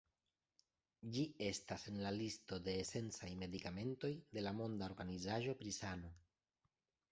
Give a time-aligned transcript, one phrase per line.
[1.17, 6.15] Ĝi estas en la listo de esencaj medikamentoj de la Monda Organizaĵo pri Sano.